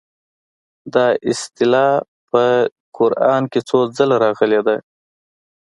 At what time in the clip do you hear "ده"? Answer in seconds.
4.67-4.75